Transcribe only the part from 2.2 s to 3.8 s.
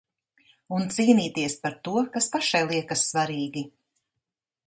pašai liekas svarīgi.